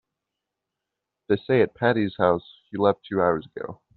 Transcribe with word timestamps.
They 1.29 1.35
say 1.45 1.61
at 1.61 1.75
Patti's 1.75 2.15
house 2.17 2.63
he 2.71 2.77
left 2.79 3.05
two 3.05 3.21
hours 3.21 3.45
ago. 3.55 3.81